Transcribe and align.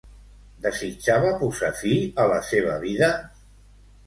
Desitjava 0.63 1.33
posar 1.41 1.69
fi 1.83 1.99
a 2.25 2.27
la 2.33 2.41
seva 2.49 2.79
vida? 2.89 3.13